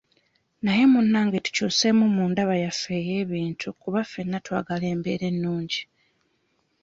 [0.63, 5.81] Naye munnange tukyuseemu mu ndaba yaffe ey'ebintu kuba ffena twagala embeera ennungi.